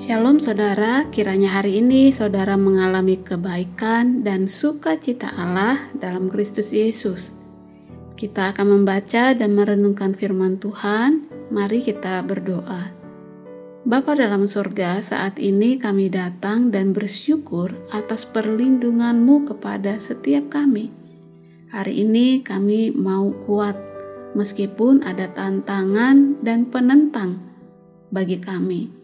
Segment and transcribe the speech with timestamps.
[0.00, 7.36] Shalom saudara, kiranya hari ini saudara mengalami kebaikan dan sukacita Allah dalam Kristus Yesus.
[8.16, 11.28] Kita akan membaca dan merenungkan firman Tuhan.
[11.52, 12.96] Mari kita berdoa.
[13.84, 20.88] Bapa dalam surga, saat ini kami datang dan bersyukur atas perlindungan-Mu kepada setiap kami.
[21.76, 23.76] Hari ini kami mau kuat,
[24.32, 27.36] meskipun ada tantangan dan penentang
[28.08, 28.99] bagi kami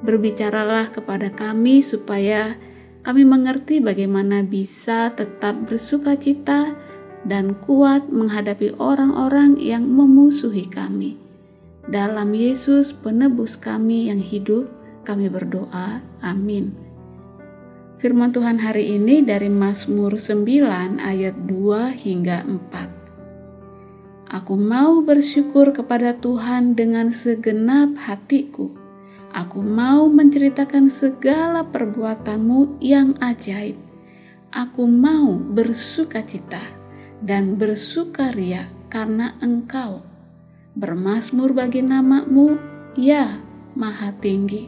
[0.00, 2.56] berbicaralah kepada kami supaya
[3.00, 6.76] kami mengerti bagaimana bisa tetap bersuka cita
[7.24, 11.16] dan kuat menghadapi orang-orang yang memusuhi kami.
[11.88, 14.68] Dalam Yesus penebus kami yang hidup,
[15.04, 16.04] kami berdoa.
[16.20, 16.76] Amin.
[18.00, 24.32] Firman Tuhan hari ini dari Mazmur 9 ayat 2 hingga 4.
[24.40, 28.79] Aku mau bersyukur kepada Tuhan dengan segenap hatiku
[29.30, 33.78] Aku mau menceritakan segala perbuatanmu yang ajaib.
[34.50, 36.58] Aku mau bersuka cita
[37.22, 40.02] dan bersukaria karena engkau.
[40.74, 42.58] Bermasmur bagi namamu,
[42.98, 43.38] ya
[43.78, 44.66] maha tinggi.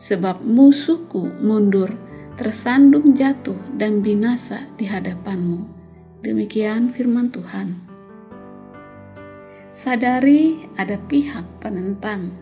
[0.00, 1.92] Sebab musuhku mundur,
[2.40, 5.68] tersandung jatuh dan binasa di hadapanmu.
[6.24, 7.76] Demikian firman Tuhan.
[9.76, 12.32] Sadari ada pihak penentang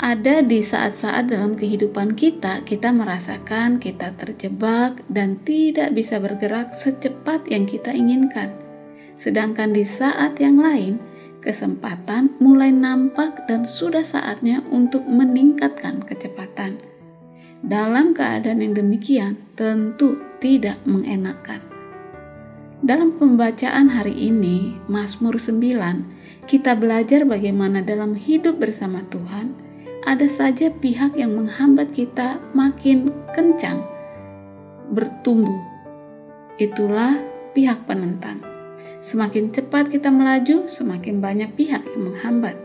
[0.00, 7.44] ada di saat-saat dalam kehidupan kita, kita merasakan kita terjebak dan tidak bisa bergerak secepat
[7.52, 8.48] yang kita inginkan.
[9.20, 10.96] Sedangkan di saat yang lain,
[11.44, 16.80] kesempatan mulai nampak dan sudah saatnya untuk meningkatkan kecepatan.
[17.60, 21.60] Dalam keadaan yang demikian, tentu tidak mengenakan.
[22.80, 29.68] Dalam pembacaan hari ini, Mazmur 9, kita belajar bagaimana dalam hidup bersama Tuhan,
[30.04, 33.84] ada saja pihak yang menghambat kita makin kencang
[34.90, 35.60] bertumbuh.
[36.56, 37.20] Itulah
[37.52, 38.40] pihak penentang.
[39.00, 42.56] Semakin cepat kita melaju, semakin banyak pihak yang menghambat.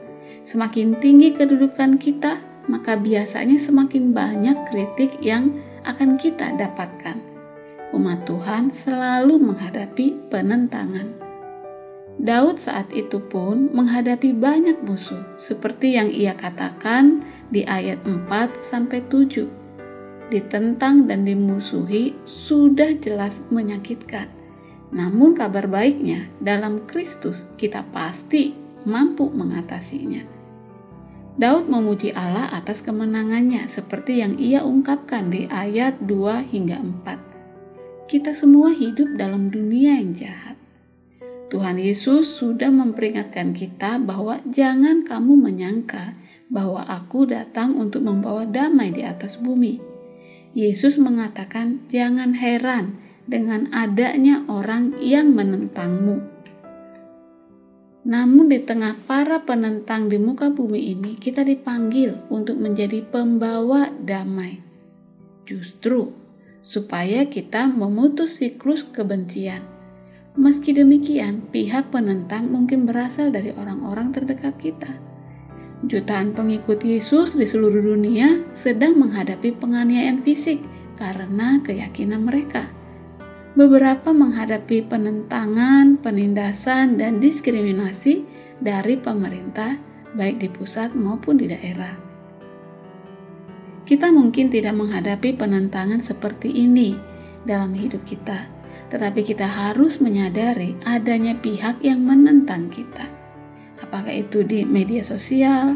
[0.43, 5.55] Semakin tinggi kedudukan kita, maka biasanya semakin banyak kritik yang
[5.87, 7.19] akan kita dapatkan.
[7.95, 11.24] Umat Tuhan selalu menghadapi penentangan.
[12.15, 19.03] Daud saat itu pun menghadapi banyak musuh seperti yang ia katakan di ayat 4 sampai
[19.11, 20.31] 7.
[20.31, 24.31] Ditentang dan dimusuhi sudah jelas menyakitkan.
[24.95, 28.55] Namun kabar baiknya dalam Kristus kita pasti
[28.87, 30.23] mampu mengatasinya.
[31.35, 38.07] Daud memuji Allah atas kemenangannya seperti yang ia ungkapkan di ayat 2 hingga 4.
[38.07, 40.64] Kita semua hidup dalam dunia yang jahat
[41.65, 46.13] Tuhan Yesus sudah memperingatkan kita bahwa jangan kamu menyangka
[46.45, 49.81] bahwa aku datang untuk membawa damai di atas bumi.
[50.53, 56.21] Yesus mengatakan, "Jangan heran dengan adanya orang yang menentangmu."
[58.05, 64.61] Namun, di tengah para penentang di muka bumi ini, kita dipanggil untuk menjadi pembawa damai,
[65.49, 66.13] justru
[66.61, 69.74] supaya kita memutus siklus kebencian
[70.35, 74.99] Meski demikian, pihak penentang mungkin berasal dari orang-orang terdekat kita.
[75.87, 80.59] Jutaan pengikut Yesus di seluruh dunia sedang menghadapi penganiayaan fisik
[80.99, 82.67] karena keyakinan mereka.
[83.55, 88.27] Beberapa menghadapi penentangan, penindasan, dan diskriminasi
[88.59, 89.79] dari pemerintah,
[90.19, 91.95] baik di pusat maupun di daerah.
[93.87, 96.99] Kita mungkin tidak menghadapi penentangan seperti ini
[97.47, 103.09] dalam hidup kita tetapi kita harus menyadari adanya pihak yang menentang kita.
[103.81, 105.75] Apakah itu di media sosial,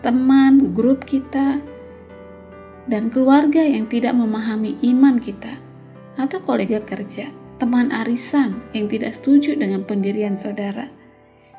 [0.00, 1.60] teman, grup kita,
[2.86, 5.58] dan keluarga yang tidak memahami iman kita,
[6.16, 10.88] atau kolega kerja, teman arisan yang tidak setuju dengan pendirian saudara.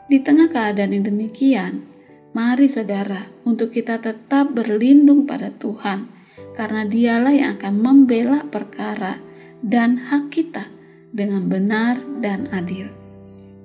[0.07, 1.83] Di tengah keadaan yang demikian,
[2.31, 6.07] mari saudara, untuk kita tetap berlindung pada Tuhan,
[6.55, 9.19] karena Dialah yang akan membela perkara
[9.63, 10.69] dan hak kita
[11.13, 12.89] dengan benar dan adil.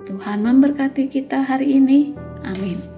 [0.08, 2.12] Tuhan memberkati kita hari ini.
[2.42, 2.91] Amin.